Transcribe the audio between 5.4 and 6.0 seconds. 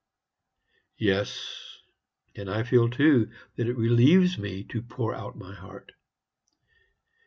heart.